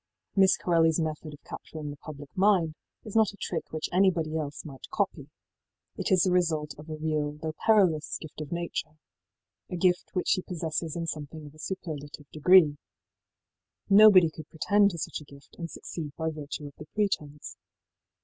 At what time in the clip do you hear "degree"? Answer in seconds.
12.31-12.77